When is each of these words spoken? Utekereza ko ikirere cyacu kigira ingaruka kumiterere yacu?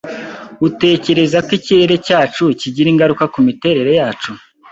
Utekereza 0.67 1.37
ko 1.45 1.51
ikirere 1.59 1.95
cyacu 2.07 2.43
kigira 2.59 2.87
ingaruka 2.93 3.23
kumiterere 3.33 3.91
yacu? 3.99 4.31